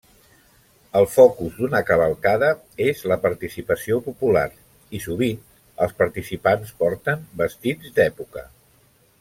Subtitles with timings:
[0.99, 2.49] El focus d'una cavalcada
[2.87, 4.47] és la participació popular
[5.01, 5.45] i sovint
[5.87, 8.49] els participants porten vestits d'època.